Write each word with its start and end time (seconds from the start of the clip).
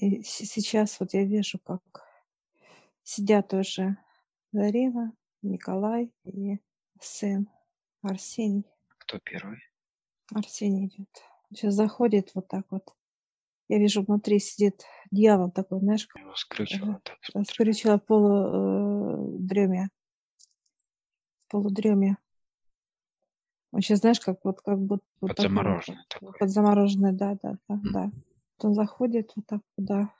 И 0.00 0.22
сейчас 0.22 0.98
вот 0.98 1.12
я 1.12 1.24
вижу, 1.24 1.58
как 1.58 1.82
сидят 3.02 3.52
уже 3.52 3.98
Зарина, 4.50 5.12
Николай 5.42 6.10
и 6.24 6.58
сын 6.98 7.46
Арсений. 8.00 8.64
Кто 8.96 9.18
первый? 9.18 9.58
Арсений 10.34 10.86
идет. 10.86 11.08
Сейчас 11.50 11.74
заходит 11.74 12.30
вот 12.34 12.48
так 12.48 12.64
вот. 12.70 12.94
Я 13.68 13.78
вижу, 13.78 14.02
внутри 14.02 14.38
сидит 14.38 14.84
дьявол 15.10 15.50
такой, 15.50 15.80
знаешь, 15.80 16.08
Его 16.16 16.34
скрючило, 16.34 16.98
так 17.04 17.18
смотрю. 17.22 17.52
скрючила 17.52 17.98
полу 17.98 19.36
э, 19.36 19.38
дреме. 19.38 19.90
Полудреме. 21.48 22.16
Он 23.72 23.82
сейчас, 23.82 23.98
знаешь, 24.00 24.20
как 24.20 24.42
вот 24.44 24.62
как 24.62 24.78
будто 24.78 25.04
такой 25.20 25.26
вот, 25.28 25.36
Подзамороженный 25.36 26.04
такой. 26.08 26.32
подзамороженный, 26.38 27.12
да, 27.12 27.36
да, 27.42 27.58
да, 27.68 27.74
М. 27.74 27.92
да. 27.92 28.10
Он 28.64 28.74
заходит 28.74 29.32
вот 29.36 29.46
так 29.46 29.60
туда. 29.76 30.14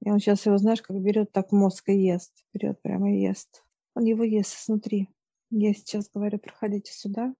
И 0.00 0.10
он 0.10 0.18
сейчас 0.18 0.46
его, 0.46 0.56
знаешь, 0.56 0.82
как 0.82 1.00
берет 1.00 1.32
так 1.32 1.52
мозг 1.52 1.88
и 1.88 1.94
ест. 1.94 2.32
Берет 2.52 2.80
прямо 2.82 3.12
и 3.12 3.20
ест. 3.20 3.64
Он 3.94 4.04
его 4.04 4.24
ест 4.24 4.54
изнутри. 4.62 5.08
Я 5.50 5.74
сейчас 5.74 6.08
говорю, 6.08 6.38
проходите 6.38 6.92
сюда. 6.92 7.34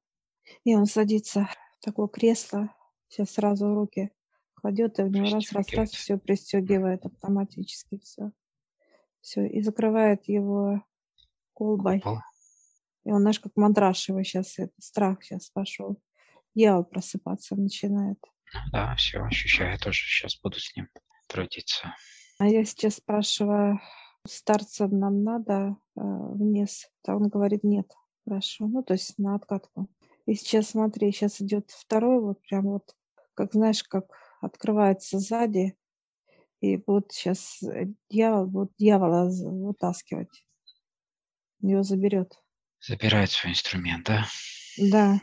И 0.65 0.75
он 0.75 0.87
садится 0.87 1.49
в 1.79 1.85
такое 1.85 2.09
кресло. 2.09 2.75
Сейчас 3.09 3.31
сразу 3.31 3.75
руки 3.75 4.11
кладет, 4.55 4.99
и 4.99 5.03
у 5.03 5.09
него 5.09 5.31
раз, 5.31 5.53
раз, 5.53 5.73
раз, 5.73 5.91
все 5.91 6.19
пристегивает 6.19 7.07
автоматически 7.07 7.99
все. 7.99 8.31
Все. 9.21 9.47
И 9.47 9.63
закрывает 9.63 10.29
его 10.29 10.83
колбой. 11.55 12.03
И 13.05 13.11
он, 13.11 13.21
знаешь, 13.21 13.41
как 13.41 13.53
мандраж 13.57 14.09
его 14.09 14.23
сейчас, 14.23 14.59
это, 14.59 14.73
страх 14.79 15.23
сейчас 15.23 15.51
пошел. 15.51 15.97
Дьявол 16.55 16.85
просыпаться 16.85 17.57
начинает. 17.57 18.19
Да, 18.73 18.95
все, 18.97 19.21
ощущаю 19.23 19.79
тоже. 19.79 20.01
Сейчас 20.05 20.39
буду 20.41 20.59
с 20.59 20.75
ним 20.77 20.89
трудиться. 21.29 21.95
А 22.39 22.47
я 22.47 22.65
сейчас 22.65 22.97
спрашиваю, 22.97 23.81
старца 24.27 24.89
нам 24.89 25.23
надо 25.23 25.77
э, 25.97 26.01
вниз? 26.01 26.89
А 27.07 27.17
он 27.17 27.29
говорит, 27.29 27.65
нет, 27.65 27.87
хорошо. 28.25 28.67
Ну, 28.67 28.83
то 28.83 28.95
есть 28.95 29.19
на 29.19 29.35
откатку. 29.35 29.89
И 30.27 30.35
сейчас, 30.35 30.71
смотри, 30.71 31.13
сейчас 31.13 31.41
идет 31.41 31.71
второй, 31.71 32.21
вот 32.21 32.41
прям 32.43 32.65
вот, 32.65 32.95
как 33.35 33.53
знаешь, 33.53 33.83
как 33.85 34.07
открывается 34.41 35.19
сзади, 35.19 35.77
и 36.61 36.83
вот 36.87 37.13
сейчас 37.13 37.63
дьявол, 38.11 38.47
вот 38.47 38.73
дьявола 38.79 39.31
вытаскивать. 39.31 40.47
Его 41.61 41.83
заберет. 41.83 42.41
Забирает 42.81 43.31
свой 43.31 43.53
инструмент, 43.53 44.07
да? 44.07 44.27
Да. 44.79 45.21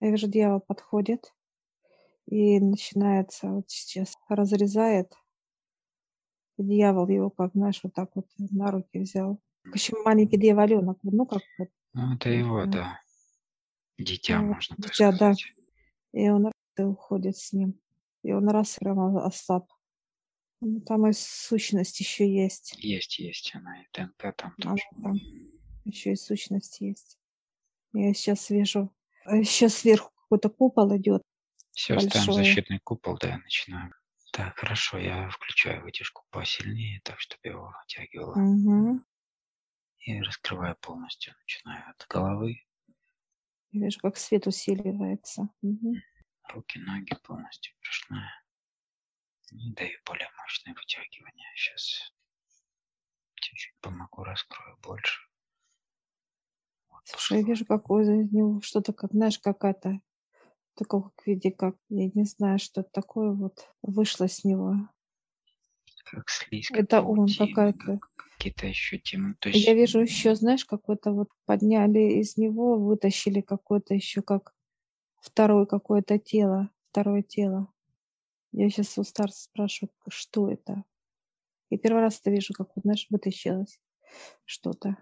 Я 0.00 0.10
вижу, 0.10 0.28
дьявол 0.28 0.60
подходит 0.60 1.32
и 2.30 2.60
начинается 2.60 3.48
вот 3.48 3.70
сейчас 3.70 4.14
разрезает. 4.28 5.12
Дьявол 6.58 7.08
его, 7.08 7.30
как 7.30 7.52
знаешь, 7.54 7.80
вот 7.82 7.94
так 7.94 8.10
вот 8.14 8.26
на 8.38 8.70
руки 8.70 8.98
взял. 8.98 9.40
Еще 9.72 9.94
маленький 10.04 10.38
дьяволенок, 10.38 10.98
ну 11.02 11.26
как 11.26 11.42
вот. 11.58 11.68
Ну, 11.94 12.14
это 12.14 12.30
его, 12.30 12.64
Да. 12.66 12.70
да. 12.72 13.00
Дитя, 13.98 14.40
Ну, 14.40 14.54
можно 14.54 14.76
так 14.76 14.86
дитя, 14.92 15.10
да. 15.10 15.16
сказать. 15.16 15.44
И 16.12 16.28
он 16.28 16.52
и 16.78 16.82
уходит 16.82 17.36
с 17.36 17.52
ним. 17.52 17.80
И 18.22 18.32
он 18.32 18.48
раз 18.48 18.76
прямо 18.76 19.24
ослаб. 19.24 19.70
Ну, 20.60 20.80
Там 20.80 21.06
и 21.06 21.12
сущность 21.12 21.98
еще 22.00 22.28
есть. 22.28 22.74
Есть, 22.82 23.18
есть 23.18 23.52
она, 23.54 23.80
и 23.82 23.86
ДНК 23.92 24.34
там 24.36 24.54
Она 24.62 24.72
тоже. 24.72 24.82
там 25.02 25.14
еще 25.84 26.12
и 26.12 26.16
сущность 26.16 26.80
есть. 26.80 27.18
Я 27.92 28.12
сейчас 28.14 28.50
вижу. 28.50 28.92
Сейчас 29.26 29.74
сверху 29.74 30.10
какой-то 30.22 30.48
купол 30.50 30.96
идет. 30.96 31.22
Все, 31.78 31.96
ставим 32.00 32.32
защитный 32.32 32.80
купол, 32.80 33.16
да, 33.20 33.38
начинаем. 33.38 33.94
Так, 34.32 34.58
хорошо, 34.58 34.98
я 34.98 35.30
включаю 35.30 35.82
вытяжку 35.84 36.24
посильнее, 36.30 37.00
так, 37.04 37.20
чтобы 37.20 37.40
его 37.44 37.72
вытягивало. 37.80 38.34
Мгм. 38.36 39.04
И 40.00 40.20
раскрываю 40.20 40.74
полностью. 40.80 41.34
Начинаю 41.38 41.88
от 41.88 42.04
головы, 42.08 42.56
Я 43.70 43.84
вижу, 43.84 44.00
как 44.00 44.16
свет 44.16 44.48
усиливается. 44.48 45.50
Мгм. 45.62 46.02
руки, 46.52 46.80
ноги 46.80 47.14
полностью 47.22 47.72
брюшная. 47.80 48.42
И 49.52 49.72
даю 49.74 49.98
более 50.04 50.28
мощное 50.36 50.74
вытягивание. 50.74 51.48
Сейчас 51.54 52.12
чуть-чуть 53.36 53.78
помогу, 53.80 54.24
раскрою 54.24 54.76
больше. 54.78 55.20
Вот, 56.90 57.02
Слушай, 57.06 57.38
я 57.38 57.44
вижу, 57.44 57.64
как 57.66 57.88
у 57.88 58.00
него 58.00 58.60
что-то, 58.62 58.92
как, 58.92 59.12
знаешь, 59.12 59.38
какая-то 59.38 60.00
такого 60.78 61.10
в 61.16 61.26
виде, 61.26 61.50
как, 61.50 61.76
я 61.88 62.08
не 62.14 62.24
знаю, 62.24 62.58
что 62.58 62.82
такое 62.82 63.32
вот 63.32 63.68
вышло 63.82 64.28
с 64.28 64.44
него. 64.44 64.76
Как 66.04 66.28
слизь, 66.30 66.68
как 66.68 66.78
Это 66.78 67.02
он 67.02 67.26
какая-то. 67.36 67.98
как 67.98 68.10
какие-то 68.38 68.66
еще 68.66 68.98
темы. 68.98 69.34
То 69.40 69.48
Я 69.48 69.56
есть 69.56 69.68
вижу 69.68 70.00
еще, 70.00 70.34
знаешь, 70.34 70.64
какой-то 70.64 71.12
вот 71.12 71.28
подняли 71.44 72.20
из 72.20 72.36
него, 72.36 72.78
вытащили 72.78 73.40
какое-то 73.40 73.94
еще 73.94 74.22
как 74.22 74.54
второе 75.20 75.66
какое-то 75.66 76.18
тело, 76.18 76.70
второе 76.90 77.22
тело. 77.22 77.72
Я 78.52 78.70
сейчас 78.70 78.96
у 78.96 79.04
старца 79.04 79.42
спрашиваю, 79.42 79.92
что 80.08 80.50
это? 80.50 80.84
И 81.70 81.76
первый 81.76 82.00
раз 82.00 82.20
это 82.20 82.30
вижу, 82.30 82.54
как 82.54 82.68
вот, 82.74 82.84
знаешь, 82.84 83.06
вытащилось 83.10 83.78
что-то. 84.46 84.96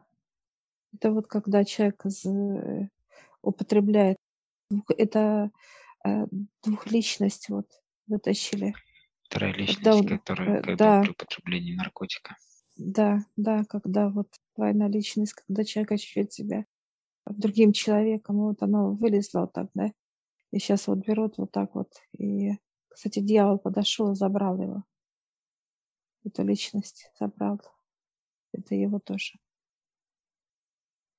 Это 0.94 1.12
вот 1.12 1.26
когда 1.28 1.64
человек 1.64 2.02
з- 2.04 2.90
употребляет, 3.42 4.16
это 4.96 5.50
э, 6.04 6.26
двухличность 6.62 7.48
вот 7.48 7.66
вытащили. 8.06 8.74
вторая 9.24 9.52
Когда 9.52 9.60
личность, 9.60 10.00
он, 10.00 10.08
которая 10.08 10.58
э, 10.58 10.62
когда 10.62 10.76
да, 10.76 11.02
при 11.02 11.10
употреблении 11.10 11.74
наркотика. 11.74 12.36
да, 12.76 13.24
да, 13.36 13.64
когда 13.64 14.08
вот 14.08 14.28
двойная 14.56 14.88
личность, 14.88 15.34
когда 15.34 15.64
человек 15.64 15.92
ощущает 15.92 16.32
себя 16.32 16.66
другим 17.26 17.72
человеком, 17.72 18.36
вот 18.38 18.62
оно 18.62 18.92
вылезло 18.92 19.40
вот 19.40 19.52
так, 19.52 19.68
да, 19.74 19.92
и 20.52 20.58
сейчас 20.58 20.86
вот 20.86 20.98
берут 20.98 21.38
вот 21.38 21.50
так 21.52 21.74
вот, 21.74 21.92
и, 22.16 22.52
кстати, 22.88 23.20
дьявол 23.20 23.58
подошел 23.58 24.12
и 24.12 24.16
забрал 24.16 24.60
его, 24.60 24.84
эту 26.24 26.44
личность 26.44 27.10
забрал, 27.18 27.60
это 28.52 28.74
его 28.74 28.98
тоже. 28.98 29.38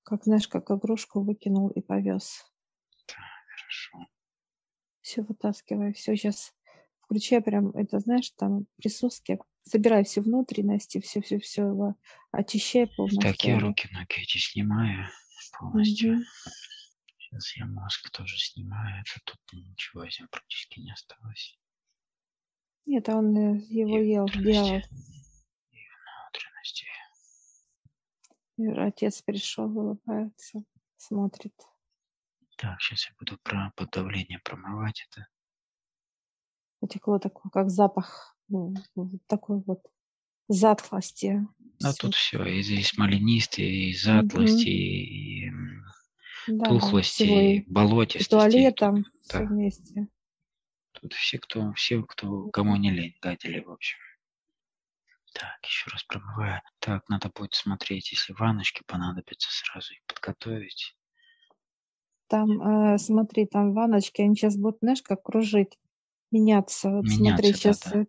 Как, 0.04 0.24
знаешь, 0.24 0.48
как 0.48 0.72
игрушку 0.72 1.22
выкинул 1.22 1.68
и 1.68 1.82
повез. 1.82 2.46
Хорошо. 3.68 4.08
Все 5.02 5.22
вытаскивай, 5.24 5.94
все 5.94 6.16
сейчас 6.16 6.54
включай 7.02 7.42
прям, 7.42 7.72
это 7.72 8.00
знаешь, 8.00 8.32
там 8.32 8.66
присутствие, 8.78 9.40
собирай 9.64 10.06
все 10.06 10.22
внутренности, 10.22 11.02
все-все-все 11.02 11.68
его 11.68 11.96
очищай 12.32 12.88
полностью. 12.88 13.22
Так, 13.22 13.44
я 13.44 13.52
его. 13.58 13.68
руки, 13.68 13.90
ноги 13.92 14.22
эти 14.22 14.38
снимаю 14.38 15.10
полностью. 15.60 16.16
Мгм. 16.16 16.26
Сейчас 17.18 17.58
я 17.58 17.66
мозг 17.66 18.10
тоже 18.12 18.38
снимаю. 18.38 19.02
Это 19.02 19.20
тут 19.26 19.40
ничего 19.52 20.06
из 20.06 20.18
него 20.18 20.30
практически 20.32 20.80
не 20.80 20.92
осталось. 20.92 21.60
Нет, 22.86 23.10
а 23.10 23.18
он 23.18 23.36
э, 23.36 23.58
его 23.68 24.00
И 24.00 24.08
ел, 24.08 24.26
внутренности. 24.28 24.90
И 25.72 25.78
внутренности. 26.24 26.88
И 28.58 28.68
отец 28.68 29.22
пришел, 29.24 29.78
улыбается, 29.78 30.64
смотрит. 30.96 31.54
Так, 32.58 32.82
сейчас 32.82 33.06
я 33.08 33.16
буду 33.18 33.38
про 33.42 33.72
подавление 33.78 34.40
промывать 34.40 35.08
это. 35.10 35.28
Потекло 36.82 37.20
такое, 37.20 37.50
как 37.52 37.70
запах, 37.70 38.36
ну, 38.50 38.74
такой 39.28 39.62
вот 39.66 39.82
затхлости. 40.50 41.48
Всё. 41.80 41.94
тут 41.94 42.14
все, 42.16 42.44
и 42.46 42.62
здесь 42.62 42.98
маленисты, 42.98 43.62
и 43.64 43.94
затлости, 43.96 44.70
и 44.70 45.48
м, 45.48 45.84
Да, 46.48 46.72
тухлости, 46.82 47.28
и, 47.28 47.58
и 47.58 47.66
и 48.18 48.24
болотистости. 48.24 48.26
туалет 48.26 48.78
Тут, 48.78 48.92
все 49.22 49.46
да, 49.46 49.46
вместе. 49.46 50.08
тут 50.92 51.14
все, 51.14 51.38
кто, 51.40 51.72
все, 51.74 52.04
кто, 52.04 52.50
кому 52.50 52.76
не 52.76 52.92
лень, 52.92 53.18
гадили, 53.22 53.62
в 53.62 53.72
общем. 53.72 53.98
Так, 55.34 55.66
еще 55.66 55.90
раз 55.90 56.04
промываю. 56.04 56.62
Так, 56.80 57.08
надо 57.08 57.30
будет 57.30 57.54
смотреть, 57.54 58.12
если 58.12 58.34
ванночки 58.34 58.84
понадобится, 58.86 59.50
сразу 59.52 59.94
их 59.94 60.02
подготовить. 60.06 60.98
Там, 62.28 62.94
э, 62.94 62.98
смотри, 62.98 63.46
там 63.46 63.74
ванночки, 63.74 64.22
они 64.22 64.36
сейчас 64.36 64.58
будут, 64.58 64.80
знаешь, 64.82 65.02
как 65.02 65.24
кружить, 65.24 65.78
меняться. 66.32 66.90
Вот 66.90 67.08
смотри, 67.08 67.50
Меняться, 67.50 67.54
сейчас 67.54 67.80
да-да. 67.84 68.06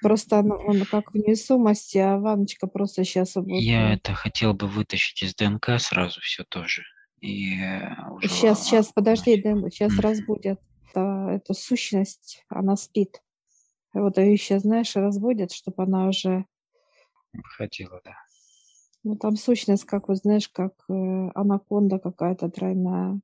просто 0.00 0.38
оно, 0.38 0.56
он 0.56 0.84
как 0.86 1.12
в 1.12 1.14
невесомости, 1.14 1.98
а 1.98 2.18
ванночка 2.18 2.66
просто 2.66 3.04
сейчас 3.04 3.34
будет. 3.34 3.62
Я 3.62 3.92
это 3.94 4.14
хотел 4.14 4.54
бы 4.54 4.66
вытащить 4.66 5.22
из 5.22 5.34
ДНК 5.34 5.78
сразу 5.78 6.20
все 6.20 6.44
тоже. 6.44 6.82
И 7.20 7.60
э, 7.60 8.10
уже 8.12 8.28
Сейчас, 8.28 8.64
сейчас, 8.64 8.92
подожди, 8.92 9.42
ванночку. 9.42 9.70
сейчас 9.70 9.92
Мгм. 9.92 10.00
разбудят. 10.00 10.60
Это, 10.90 11.28
эту 11.30 11.54
сущность, 11.54 12.44
она 12.48 12.76
спит. 12.76 13.22
Вот 13.92 14.18
ее 14.18 14.36
сейчас, 14.36 14.62
знаешь, 14.62 14.96
разбудят, 14.96 15.52
чтобы 15.52 15.82
она 15.82 16.08
уже... 16.08 16.46
Выходила, 17.32 18.00
да. 18.04 18.14
Ну, 19.02 19.16
там 19.16 19.36
сущность, 19.36 19.84
как 19.84 20.08
вот, 20.08 20.18
знаешь, 20.18 20.48
как 20.48 20.74
э, 20.88 21.30
анаконда 21.34 21.98
какая-то 21.98 22.50
тройная. 22.50 23.20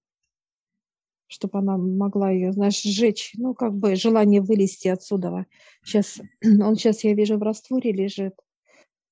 Чтобы 1.29 1.59
она 1.59 1.77
могла 1.77 2.31
ее, 2.31 2.53
знаешь, 2.53 2.83
сжечь. 2.83 3.33
Ну, 3.35 3.55
как 3.55 3.75
бы 3.75 3.97
желание 3.97 4.41
вылезти 4.41 4.89
отсюда. 4.89 5.47
Сейчас, 5.85 6.21
он 6.45 6.77
сейчас, 6.77 7.05
я 7.05 7.15
вижу, 7.15 7.39
в 7.39 7.43
растворе 7.43 7.93
лежит. 7.93 8.35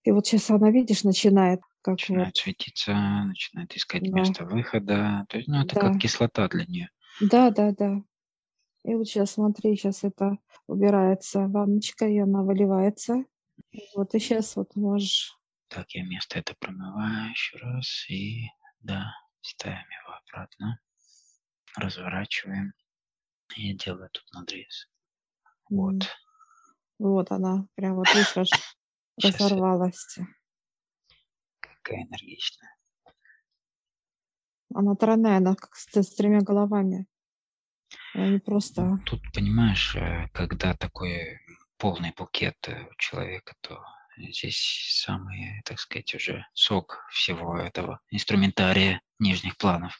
И 0.05 0.13
вот 0.13 0.27
сейчас 0.27 0.51
она, 0.51 0.71
видишь, 0.71 1.05
начинает 1.05 1.61
как 1.85 1.99
Начинает 1.99 2.29
вот, 2.29 2.37
светиться, 2.39 2.95
начинает 2.95 3.77
искать 3.77 4.11
да, 4.11 4.19
место 4.19 4.45
выхода. 4.47 5.27
То 5.29 5.37
есть, 5.37 5.49
ну, 5.49 5.63
это 5.63 5.79
как 5.79 5.93
да, 5.93 5.99
кислота 5.99 6.49
для 6.49 6.65
нее. 6.65 6.89
да, 7.21 7.51
да, 7.51 7.73
да. 7.73 8.03
И 8.85 8.95
вот 8.95 9.07
сейчас, 9.07 9.33
смотри, 9.33 9.77
сейчас 9.77 10.03
это 10.03 10.39
убирается 10.67 11.47
ванночка, 11.47 12.07
и 12.07 12.19
она 12.19 12.43
выливается. 12.43 13.25
Вот, 13.95 14.15
и 14.15 14.19
сейчас 14.19 14.57
вот 14.57 14.75
можешь... 14.77 15.39
Так, 15.69 15.91
я 15.91 16.05
место 16.05 16.39
это 16.39 16.55
промываю 16.59 17.31
еще 17.31 17.59
раз. 17.59 18.07
И, 18.09 18.47
да, 18.81 19.13
ставим 19.43 19.77
его 19.77 20.15
обратно. 20.25 20.81
Разворачиваем. 21.77 22.73
И 23.57 23.75
делаю 23.75 24.11
тут 24.11 24.25
надрез. 24.33 24.89
Вот. 25.69 26.09
Вот 26.99 27.31
она, 27.31 27.67
прям 27.75 27.97
вот, 27.97 28.09
видишь, 28.15 28.35
я 29.19 29.31
разорвалась. 29.31 30.19
какая 31.61 32.05
энергичная. 32.05 32.77
Она 34.75 34.95
тройная, 34.97 35.37
она 35.37 35.55
как 35.55 35.75
с, 35.77 35.87
с 35.95 36.15
тремя 36.15 36.41
головами. 36.41 37.07
Она 38.15 38.29
не 38.29 38.39
просто... 38.39 39.01
Тут, 39.07 39.21
понимаешь, 39.33 39.95
э, 39.95 40.29
когда 40.33 40.75
такой 40.75 41.41
полный 41.79 42.13
букет 42.17 42.57
э, 42.69 42.89
у 42.91 42.95
человека, 42.97 43.55
то 43.61 43.85
здесь 44.17 45.01
самый, 45.05 45.63
так 45.65 45.79
сказать, 45.79 46.15
уже 46.15 46.47
сок 46.55 47.05
всего 47.11 47.59
этого 47.59 48.01
инструментария 48.11 49.01
нижних 49.19 49.57
планов. 49.57 49.99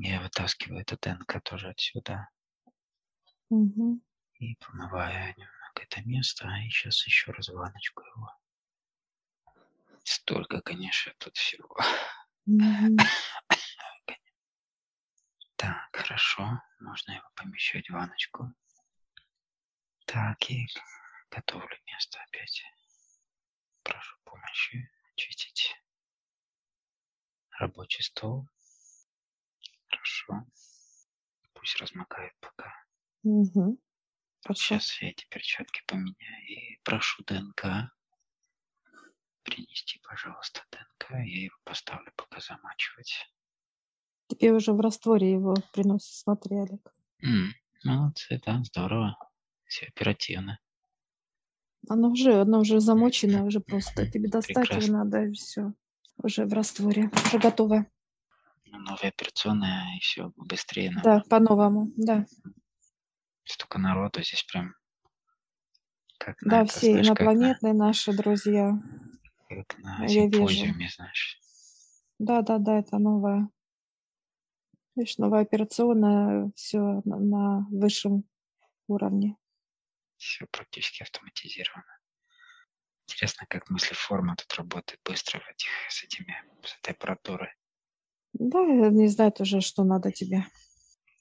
Я 0.00 0.20
вытаскиваю 0.22 0.80
эту 0.80 0.96
ДНК 0.96 1.42
тоже 1.42 1.68
отсюда 1.68 2.28
Мгм. 3.50 4.00
и 4.38 4.54
промываю 4.56 5.34
немного 5.36 5.82
это 5.82 6.00
место. 6.02 6.48
И 6.64 6.70
сейчас 6.70 7.06
еще 7.06 7.30
раз 7.32 7.48
ванночку 7.48 8.02
его. 8.02 8.34
Столько, 10.04 10.60
конечно, 10.62 11.12
тут 11.18 11.36
всего. 11.36 11.76
Мгм. 12.46 12.96
Так, 15.56 15.88
хорошо. 15.92 16.60
Можно 16.80 17.12
его 17.12 17.28
помещать 17.36 17.88
в 17.88 17.92
ванночку. 17.92 18.52
Так, 20.06 20.50
и 20.50 20.66
готовлю 21.30 21.78
место 21.86 22.18
опять. 22.22 22.64
Прошу 23.82 24.16
помощи 24.24 24.90
очистить 25.12 25.76
рабочий 27.58 28.02
стол. 28.02 28.48
Хорошо. 30.26 30.46
Пусть 31.54 31.80
размокает 31.80 32.32
пока. 32.40 32.72
Хорошо. 34.44 34.62
сейчас 34.62 35.00
я 35.00 35.10
эти 35.10 35.26
перчатки 35.28 35.82
поменяю 35.86 36.46
и 36.48 36.78
прошу 36.82 37.22
ДНК 37.24 37.92
принести, 39.44 40.00
пожалуйста, 40.02 40.62
ДНК. 40.70 41.10
Я 41.10 41.44
его 41.44 41.56
поставлю 41.64 42.12
пока 42.16 42.40
замачивать. 42.40 43.28
Тебе 44.28 44.52
уже 44.52 44.72
в 44.72 44.80
растворе 44.80 45.30
его 45.32 45.54
приносят, 45.72 46.14
смотри, 46.14 46.56
Олег. 46.56 46.94
М, 47.22 47.52
молодцы, 47.84 48.40
да, 48.44 48.62
здорово. 48.64 49.16
Все 49.66 49.86
оперативно. 49.86 50.58
Оно 51.88 52.10
уже, 52.10 52.40
оно 52.40 52.60
уже 52.60 52.80
замочено, 52.80 53.44
уже 53.44 53.60
просто 53.60 54.10
тебе 54.10 54.28
достать 54.28 54.56
его 54.56 54.62
Прекрасно. 54.64 54.98
надо, 55.04 55.24
и 55.24 55.32
все. 55.32 55.72
Уже 56.16 56.46
в 56.46 56.52
растворе, 56.52 57.10
уже 57.26 57.38
готово. 57.38 57.86
Новая 58.78 59.10
операционная, 59.10 59.96
и 59.96 60.00
все 60.00 60.32
быстрее 60.36 60.90
нам. 60.90 61.02
Да, 61.02 61.22
по-новому, 61.28 61.92
да. 61.96 62.26
Столько 63.44 63.78
народу 63.78 64.22
здесь 64.22 64.42
прям 64.44 64.74
как 66.18 66.40
на 66.42 66.50
Да, 66.50 66.62
это, 66.62 66.72
все 66.72 66.90
знаешь, 66.90 67.08
как 67.08 67.18
на, 67.18 67.22
инопланетные 67.22 67.72
наши 67.74 68.12
друзья. 68.12 68.72
как 69.48 69.78
на 69.78 70.04
Я 70.06 70.26
вижу. 70.26 70.72
знаешь. 70.96 71.38
Да, 72.18 72.42
да, 72.42 72.58
да, 72.58 72.78
это 72.78 72.98
новая. 72.98 73.48
Видишь, 74.94 75.18
новая 75.18 75.42
операционная, 75.42 76.50
все 76.54 77.02
на, 77.04 77.16
на 77.18 77.66
высшем 77.70 78.24
уровне. 78.88 79.36
Все 80.16 80.46
практически 80.46 81.02
автоматизировано. 81.02 81.98
Интересно, 83.08 83.46
как 83.48 83.68
мыслеформа 83.70 84.36
тут 84.36 84.54
работает 84.54 85.00
быстро 85.04 85.40
в 85.40 85.48
этих, 85.50 85.70
с 85.88 86.04
этими, 86.04 86.34
с 86.62 86.78
этой 86.78 86.92
аппаратурой. 86.92 87.52
Да, 88.34 88.60
не 88.90 89.08
знает 89.08 89.40
уже, 89.40 89.60
что 89.60 89.84
надо 89.84 90.10
тебе. 90.10 90.44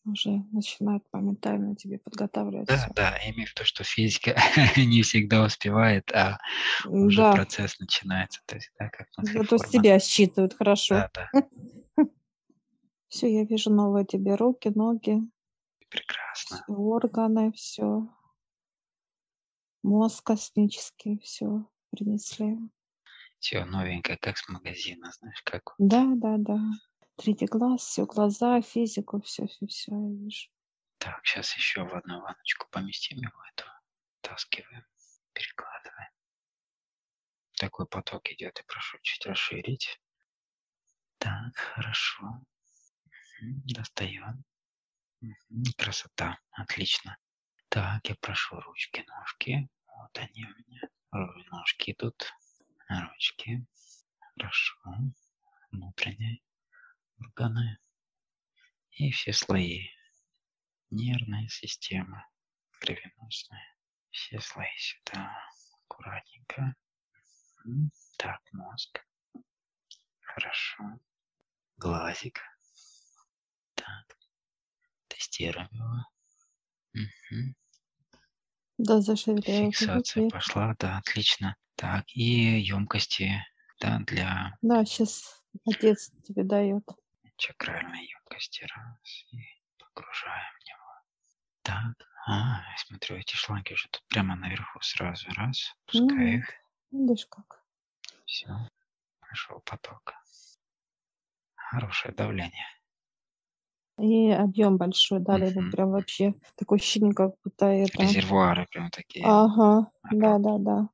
Уже 0.06 0.44
начинает 0.52 1.04
моментально 1.14 1.76
тебе 1.76 2.00
подготавливать 2.00 2.68
Да, 2.68 2.78
все. 2.78 2.92
да, 2.96 3.18
я 3.18 3.32
имею 3.32 3.48
в 3.48 3.52
виду, 3.52 3.66
что 3.66 3.84
физика 3.84 4.36
не 4.78 5.04
всегда 5.04 5.44
успевает, 5.46 6.12
а 6.12 6.40
уже 6.86 7.24
Да, 7.24 7.34
процесс 7.34 7.80
начинается. 7.80 8.42
То 8.48 8.56
есть, 8.56 8.72
да, 8.80 8.90
как 8.90 9.08
зато 9.18 9.58
с 9.58 9.64
мыслеформа. 9.64 9.72
тебя 9.72 10.00
считывают 10.00 10.54
хорошо. 10.56 10.96
Да, 10.96 11.10
да, 11.14 11.30
Все, 13.10 13.32
я 13.32 13.44
вижу 13.44 13.70
новые 13.70 14.06
тебе 14.06 14.36
руки, 14.36 14.72
ноги, 14.74 15.20
прекрасно. 15.90 16.64
всё, 16.66 16.74
органы, 16.74 17.52
все. 17.52 18.08
Мозг 19.84 20.24
космический, 20.24 21.20
все 21.20 21.66
принесли. 21.92 22.58
Все 23.40 23.66
новенькое, 23.66 24.18
как 24.18 24.38
с 24.38 24.48
магазина, 24.48 25.12
знаешь, 25.20 25.42
как 25.44 25.74
Да, 25.78 26.06
да, 26.16 26.38
да. 26.38 26.60
Третий 27.18 27.46
глаз, 27.46 27.82
все, 27.82 28.06
глаза, 28.06 28.62
физику, 28.62 29.22
все, 29.22 29.48
все, 29.48 29.68
все, 29.68 29.92
я 29.92 30.24
вижу. 30.24 30.50
Так, 30.98 31.26
сейчас 31.26 31.56
еще 31.56 31.84
в 31.84 31.94
одну 31.94 32.22
ванночку 32.22 32.68
поместим 32.70 33.18
его, 33.18 33.44
эту, 33.54 33.66
таскиваем, 34.22 34.86
перекладываем. 35.34 36.12
Такой 37.58 37.88
поток 37.88 38.32
идет, 38.32 38.60
и 38.60 38.64
прошу 38.64 38.98
чуть 39.02 39.26
расширить. 39.26 40.00
Так, 41.18 41.56
хорошо. 41.56 42.42
Достаем. 43.42 44.44
Красота, 45.78 46.40
отлично. 46.52 47.18
Так, 47.70 48.08
я 48.10 48.16
прошу 48.16 48.60
ручки, 48.60 49.06
ножки. 49.08 49.70
Вот 49.86 50.18
они 50.18 50.46
у 50.46 50.50
меня. 50.50 50.82
Ножки 51.52 51.92
идут, 51.92 52.32
ручки. 52.90 53.66
Хорошо. 54.20 54.76
Внутренние 55.72 56.42
органы. 57.22 57.78
И 58.92 59.12
все 59.12 59.34
слои. 59.34 59.88
Нервная 60.90 61.48
система, 61.48 62.28
кровеносная. 62.80 63.76
Все 64.12 64.40
слои 64.42 64.68
сюда. 64.78 65.32
Аккуратненько. 65.86 66.76
Так, 68.18 68.42
мозг. 68.52 69.06
Хорошо. 70.22 71.00
Глазик. 71.78 72.40
Так. 73.76 74.18
Тестируем 75.08 75.70
его. 75.72 76.06
Мгм. 76.94 77.56
Да, 78.78 79.00
зашевелила 79.00 79.68
уже, 79.68 79.72
Фиксация 79.72 80.24
видишь? 80.24 80.34
пошла, 80.34 80.76
да, 80.80 80.98
отлично. 80.98 81.56
Так, 81.76 82.06
и 82.14 82.60
емкости, 82.60 83.32
да, 83.80 84.00
для 84.00 84.58
Да, 84.62 84.84
сейчас 84.86 85.42
отец 85.66 86.12
тебе 86.28 86.44
дает. 86.44 86.84
Чакральной 87.42 88.06
емкости. 88.06 88.64
Раз, 88.64 89.26
и 89.32 89.38
погружаем 89.80 90.54
в 90.60 90.68
него. 90.68 90.92
Так, 91.64 92.08
а, 92.28 92.62
я 92.70 92.78
смотрю, 92.78 93.18
эти 93.18 93.36
шланги 93.36 93.74
уже 93.74 93.90
тут 93.90 94.04
прямо 94.08 94.36
наверху 94.36 94.80
сразу. 94.82 95.28
Раз, 95.36 95.76
пускай 95.86 96.16
Мгм. 96.16 96.40
их. 96.40 96.50
Видишь 96.92 97.26
как? 97.26 97.64
Все, 98.26 98.48
пошел 99.20 99.60
поток. 99.62 100.14
Хорошее 101.56 102.14
давление. 102.14 102.68
И 103.98 104.30
объем 104.32 104.78
большой 104.78 105.20
вот 105.20 105.56
Мгм. 105.56 105.72
прям 105.72 105.92
вообще 105.92 106.34
такое 106.56 106.80
ощущение, 106.80 107.14
как 107.14 107.32
будто 107.44 107.66
это... 107.66 108.02
Резервуары 108.04 108.68
прям 108.68 108.90
такие. 108.92 109.26
Ага, 109.26 109.92
да, 110.12 110.36
огромные. 110.36 110.58
да, 110.58 110.58
да. 110.60 110.90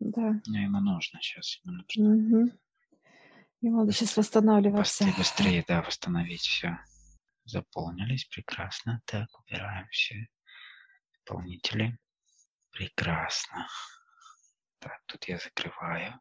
Да. 0.00 0.40
Ну, 0.46 0.58
ему 0.58 0.80
нужно 0.80 1.20
сейчас, 1.20 1.60
ему 1.64 1.76
нужно 1.76 2.04
Мгм. 2.04 2.58
И 3.62 3.70
надо 3.70 3.92
сейчас 3.92 4.16
восстанавливаться. 4.16 5.04
быстрее, 5.04 5.18
быстрее, 5.18 5.64
да, 5.66 5.82
восстановить 5.82 6.42
все. 6.42 6.78
Заполнились, 7.44 8.24
прекрасно. 8.24 9.00
Так, 9.06 9.28
убираем 9.38 9.88
все 9.90 10.28
дополнители. 11.24 11.98
Прекрасно. 12.72 13.68
Так, 14.78 15.00
тут 15.06 15.24
я 15.28 15.38
закрываю. 15.38 16.20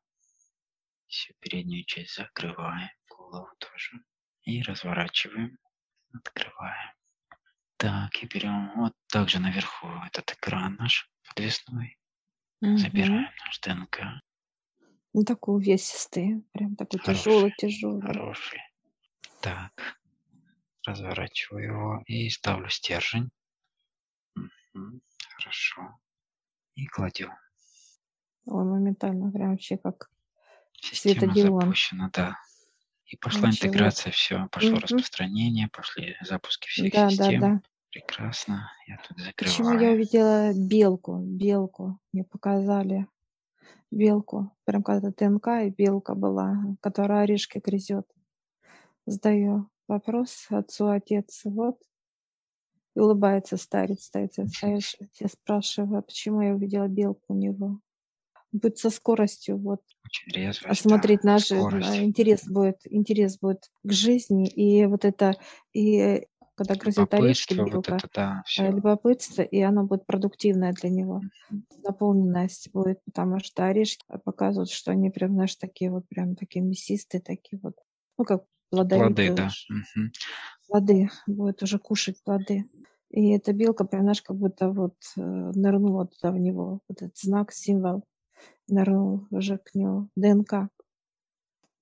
Всю 1.07 1.33
переднюю 1.39 1.83
часть 1.85 2.15
закрываем, 2.15 2.89
голову 3.09 3.49
тоже. 3.57 4.03
И 4.43 4.61
разворачиваем, 4.61 5.57
открываем. 6.13 6.93
Так, 7.77 8.21
и 8.21 8.27
берем 8.27 8.71
вот 8.75 8.93
также 9.07 9.39
наверху 9.39 9.87
этот 10.05 10.31
экран 10.33 10.75
наш 10.75 11.09
подвесной. 11.27 11.97
Забираем 12.61 13.33
наш 13.45 13.59
ДНК. 13.59 14.21
Ну, 15.13 15.23
такой 15.23 15.57
увесистый, 15.57 16.43
прям 16.53 16.75
такой 16.75 16.99
Хороший, 16.99 17.15
тяжелый, 17.15 17.51
тяжелый. 17.51 18.01
Хороший. 18.01 18.59
Так. 19.41 19.97
разворачиваю 20.85 21.63
его 21.63 22.03
и 22.07 22.29
ставлю 22.29 22.69
стержень. 22.69 23.29
Мгм, 24.73 25.01
Хорошо. 25.37 25.99
И 26.75 26.85
кладем. 26.87 27.31
Он 28.45 28.69
моментально 28.69 29.31
прям 29.31 29.51
вообще 29.51 29.77
как 29.77 30.09
Система 30.81 31.35
запущена, 31.35 32.09
да. 32.13 32.37
И 33.05 33.17
пошла 33.17 33.49
Ничего. 33.49 33.71
интеграция, 33.73 34.11
все, 34.11 34.47
пошло 34.51 34.71
Мгм. 34.77 34.79
распространение, 34.79 35.67
пошли 35.67 36.15
запуски 36.21 36.69
всех 36.69 36.93
Да, 36.93 37.05
да, 37.07 37.09
систем. 37.09 37.41
да. 37.41 37.61
Прекрасно. 37.91 38.71
Я 38.87 38.97
тут 38.97 39.17
Почему 39.37 39.67
я 39.73 39.89
закрываю. 39.89 39.95
увидела 39.95 40.53
белку? 40.53 41.17
Белку 41.19 41.99
мне 42.13 42.23
показали. 42.23 43.07
Белку. 43.91 44.51
Прям 44.63 44.83
когда 44.83 45.11
ДНК 45.11 45.47
и 45.65 45.69
белка 45.69 46.15
была, 46.15 46.75
которая 46.81 47.23
орешки 47.23 47.59
грызет. 47.59 48.07
Задаю 49.05 49.69
вопрос 49.87 50.47
отцу, 50.49 50.89
отец, 50.89 51.41
вот. 51.43 51.77
И 52.95 52.99
улыбается 52.99 53.57
старец, 53.57 54.03
старец, 54.03 54.33
старец. 54.33 54.95
Я 55.19 55.27
спрашиваю, 55.27 55.99
а 55.99 56.01
почему 56.01 56.41
я 56.41 56.53
увидела 56.53 56.87
белку 56.87 57.33
у 57.33 57.35
него? 57.35 57.79
Будет 58.51 58.77
со 58.77 58.89
скоростью, 58.89 59.57
вот, 59.57 59.81
резвость, 60.27 60.63
да, 60.63 60.71
осмотреть 60.71 61.23
наш 61.23 61.47
жизнь, 61.47 61.61
скорость. 61.61 61.89
а, 61.89 62.03
интерес 62.03 62.45
будет, 62.45 62.79
интерес 62.83 63.39
будет 63.39 63.71
к 63.83 63.91
жизни, 63.93 64.45
и 64.49 64.85
вот 64.87 65.05
это, 65.05 65.37
и 65.71 66.27
когда 66.65 66.75
грызет 66.75 67.13
орешки 67.13 67.53
Любопытство, 67.53 67.77
вот 67.77 67.89
белка, 67.89 67.95
это, 67.95 68.09
да, 68.13 68.39
э, 68.39 68.43
все. 68.47 68.71
любопытство, 68.71 69.41
и 69.41 69.61
оно 69.61 69.83
будет 69.85 70.05
продуктивное 70.05 70.73
для 70.73 70.89
него. 70.89 71.21
Наполненность 71.83 72.71
будет, 72.71 73.03
потому 73.05 73.39
что 73.39 73.65
орешки 73.65 74.05
показывают, 74.23 74.69
что 74.69 74.91
они 74.91 75.09
прям, 75.09 75.33
знаешь, 75.33 75.55
такие 75.55 75.91
вот, 75.91 76.07
прям 76.07 76.35
такие 76.35 76.63
мясистые, 76.63 77.21
такие 77.21 77.59
вот, 77.61 77.75
ну, 78.17 78.25
как 78.25 78.45
Плоды, 78.71 78.95
плодовитые 78.95 79.35
да. 79.35 79.49
Мгм. 79.69 80.11
Плоды, 80.67 81.09
будет 81.27 81.61
уже 81.61 81.77
кушать 81.77 82.23
плоды. 82.23 82.65
И 83.09 83.31
эта 83.31 83.51
белка, 83.51 83.83
прям, 83.83 84.03
знаешь, 84.03 84.21
как 84.21 84.37
будто 84.37 84.69
вот 84.69 84.95
э, 85.17 85.21
нырнула 85.21 86.07
туда 86.07 86.31
в 86.31 86.37
него, 86.37 86.79
вот 86.87 87.01
этот 87.01 87.17
знак, 87.17 87.51
символ, 87.51 88.05
нырнул 88.69 89.27
уже 89.29 89.57
к 89.57 89.75
нему, 89.75 90.09
ДНК. 90.15 90.69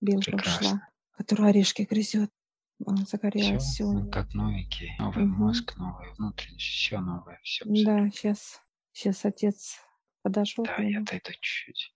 Белка 0.01 0.35
ушла, 0.35 0.41
Прекрасно. 0.41 0.89
которая 1.15 1.49
орешки 1.49 1.83
грызет. 1.83 2.31
Он 2.85 3.05
Все, 3.33 3.57
загорелась 3.57 3.71
все 3.71 3.85
у 3.85 3.93
мы 3.93 4.05
него. 4.05 4.11
как 4.11 4.35
новенький. 4.35 4.93
Новый 4.99 5.25
Мгм. 5.25 5.25
мозг, 5.25 5.75
новая 5.77 6.13
внутренность, 6.13 6.63
все 6.63 6.99
новое, 6.99 7.39
все 7.41 7.65
Да, 7.85 8.09
сейчас, 8.09 8.59
сейчас 8.91 9.23
отец 9.23 9.77
подошел 10.23 10.67
Да, 10.67 10.81
я 10.83 10.99
отойду 10.99 11.31
чуть-чуть. 11.33 11.93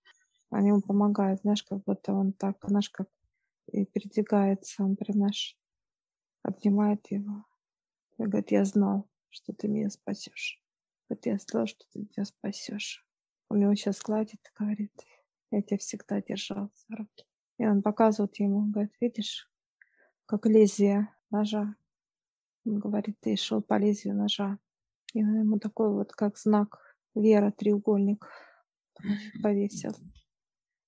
Они 0.51 0.69
ему 0.69 0.81
помогают, 0.81 1.41
знаешь, 1.41 1.63
как 1.63 1.83
будто 1.83 2.13
он 2.13 2.31
так, 2.33 2.57
знаешь, 2.65 2.89
как 2.89 3.09
и 3.71 3.85
передвигается, 3.85 4.83
он 4.83 4.95
прям, 4.95 5.15
знаешь, 5.17 5.57
обнимает 6.43 7.11
его. 7.11 7.45
И 8.19 8.23
говорит, 8.23 8.51
я 8.51 8.65
знал, 8.65 9.09
что 9.29 9.53
ты 9.53 9.67
меня 9.69 9.89
спасешь. 9.91 10.61
Говорит, 11.09 11.27
я 11.27 11.37
знал, 11.39 11.67
что 11.67 11.85
ты 11.91 11.99
меня 12.01 12.25
спасешь. 12.25 13.07
Он 13.49 13.61
его 13.61 13.75
сейчас 13.75 14.01
гладит 14.01 14.41
и 14.45 14.59
говорит, 14.63 14.93
я 15.51 15.61
тебя 15.63 15.77
всегда 15.79 16.21
держал 16.21 16.71
за 16.75 16.97
руки. 16.97 17.25
И 17.59 17.67
он 17.67 17.83
показывает 17.83 18.37
ему, 18.39 18.71
говорит, 18.71 18.93
видишь, 19.01 19.51
как 20.25 20.45
лезвие 20.45 21.09
ножа. 21.29 21.75
Он 22.65 22.79
говорит, 22.79 23.17
ты 23.19 23.35
шел 23.35 23.61
по 23.61 23.77
лезвию 23.77 24.15
ножа. 24.15 24.57
И 25.13 25.23
он 25.23 25.39
ему 25.39 25.59
такой 25.59 25.89
вот, 25.91 26.11
как 26.13 26.37
знак 26.37 26.95
вера, 27.15 27.51
треугольник 27.51 28.27
повесил. 29.41 29.93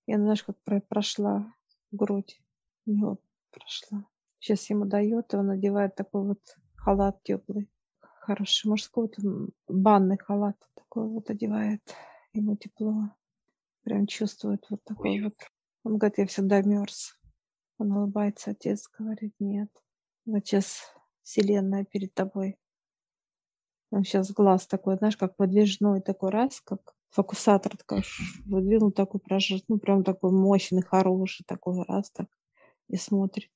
И 0.08 0.14
она, 0.14 0.24
знаешь, 0.26 0.44
как 0.44 0.58
про- 0.64 0.82
прошла 0.82 1.54
грудь. 1.92 2.42
У 2.86 2.92
него 2.92 3.20
прошла. 3.52 4.06
Сейчас 4.40 4.70
ему 4.70 4.86
дает, 4.86 5.34
и 5.34 5.38
он 5.38 5.48
надевает 5.48 5.96
такой 5.96 6.24
вот 6.24 6.40
халат 6.76 7.22
теплый. 7.24 7.70
Хороший 8.00 8.68
мужской, 8.70 9.08
вот 9.08 9.20
м, 9.24 9.50
банный 9.68 10.18
халат. 10.18 10.58
Такой 10.76 11.08
вот 11.08 11.30
одевает. 11.30 11.82
Ему 12.34 12.56
тепло. 12.56 13.10
Прям 13.84 14.08
чувствует 14.08 14.66
вот 14.70 14.84
такой 14.84 15.12
Уют. 15.12 15.34
вот. 15.84 15.92
Он 15.92 15.98
говорит, 15.98 16.18
я 16.18 16.26
всегда 16.28 16.62
мерз. 16.62 17.18
Он 17.78 17.92
улыбается, 17.92 18.52
отец 18.52 18.88
говорит, 18.98 19.34
нет. 19.40 19.70
Вот 20.26 20.46
сейчас 20.46 20.82
вселенная 21.24 21.84
перед 21.84 22.14
тобой. 22.14 22.58
Он 23.92 24.04
сейчас 24.04 24.32
глаз 24.32 24.68
такой, 24.68 24.98
знаешь, 24.98 25.18
как 25.18 25.38
выдвижной 25.38 26.02
такой 26.02 26.32
раз, 26.32 26.62
как 26.62 26.96
фокусатор 27.10 27.78
такой 27.78 28.04
выдвинул 28.46 28.92
такой 28.92 29.20
прожиг, 29.20 29.64
ну 29.68 29.78
прям 29.78 30.04
такой 30.04 30.32
мощный, 30.32 30.82
хороший 30.82 31.46
такой 31.46 31.84
раз 31.84 32.12
так 32.12 32.28
и 32.90 32.98
смотрит. 32.98 33.52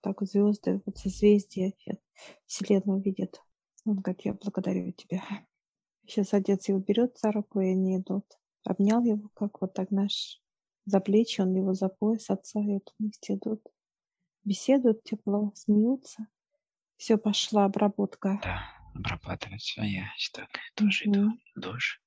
Так 0.00 0.22
звезды, 0.22 0.82
вот 0.84 0.98
созвездия, 0.98 1.74
щас 1.78 1.98
вселенную 2.46 3.00
видит. 3.00 3.40
Он 3.84 3.96
говорит, 3.96 4.24
я 4.24 4.34
благодарю 4.34 4.92
тебя. 4.92 5.22
Сейчас 6.06 6.34
отец 6.34 6.68
его 6.68 6.78
берет 6.80 7.18
за 7.18 7.30
руку, 7.30 7.60
и 7.60 7.68
они 7.68 7.98
идут. 7.98 8.24
Обнял 8.64 9.02
его, 9.04 9.28
как 9.34 9.60
вот 9.60 9.74
так, 9.74 9.88
знаешь, 9.90 10.41
за 10.84 11.00
плечи, 11.00 11.40
он 11.40 11.54
его 11.54 11.74
за 11.74 11.88
пояс 11.88 12.30
отца, 12.30 12.60
и 12.60 12.74
вот 12.74 12.92
вместе 12.98 13.34
идут. 13.34 13.62
Беседуют 14.44 15.04
тепло, 15.04 15.52
смеются. 15.54 16.26
Все, 16.96 17.16
пошла 17.16 17.64
обработка. 17.64 18.40
Да, 18.42 18.62
обрабатывается. 18.94 19.80
А 19.82 19.84
я 19.84 20.06
так 20.32 20.48
тоже 20.74 21.04
иду 21.06 21.30
душ. 21.56 22.00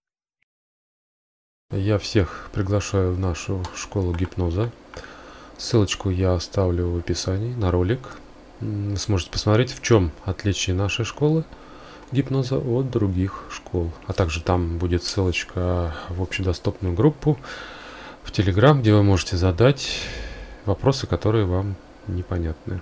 Я 1.72 1.98
всех 1.98 2.50
приглашаю 2.54 3.14
в 3.14 3.20
нашу 3.20 3.64
школу 3.76 4.14
гипноза. 4.14 4.72
Ссылочку 5.58 6.10
я 6.10 6.34
оставлю 6.34 6.90
в 6.90 6.98
описании 6.98 7.54
на 7.56 7.72
ролик. 7.72 8.18
Вы 8.60 8.98
сможете 8.98 9.32
посмотреть, 9.32 9.72
в 9.72 9.82
чем 9.82 10.12
отличие 10.26 10.76
нашей 10.76 11.06
школы 11.06 11.44
гипноза 12.12 12.58
от 12.58 12.92
других 12.92 13.48
школ. 13.50 13.92
А 14.08 14.14
также 14.14 14.42
там 14.42 14.78
будет 14.78 15.04
ссылочка 15.04 15.96
в 16.10 16.22
общедоступную 16.22 16.94
группу 16.94 17.38
в 18.26 18.32
Телеграм, 18.32 18.82
где 18.82 18.94
вы 18.94 19.04
можете 19.04 19.38
задать 19.38 20.02
вопросы, 20.66 21.08
которые 21.08 21.46
вам 21.46 21.76
непонятны. 22.08 22.82